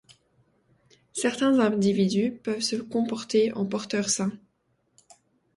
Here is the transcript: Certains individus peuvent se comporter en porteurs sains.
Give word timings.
Certains 1.13 1.59
individus 1.59 2.31
peuvent 2.41 2.61
se 2.63 2.75
comporter 2.77 3.53
en 3.53 3.67
porteurs 3.67 4.09
sains. 4.09 4.33